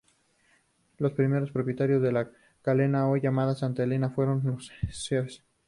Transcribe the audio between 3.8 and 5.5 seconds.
Elena, fueron los Sres.